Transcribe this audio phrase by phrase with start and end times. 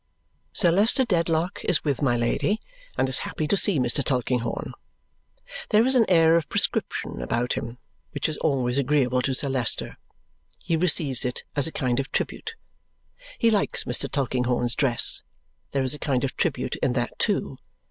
[0.51, 2.59] Sir Leicester Dedlock is with my Lady
[2.97, 4.03] and is happy to see Mr.
[4.03, 4.73] Tulkinghorn.
[5.69, 7.77] There is an air of prescription about him
[8.09, 9.97] which is always agreeable to Sir Leicester;
[10.63, 12.55] he receives it as a kind of tribute.
[13.37, 14.09] He likes Mr.
[14.11, 15.21] Tulkinghorn's dress;
[15.69, 17.59] there is a kind of tribute in that too.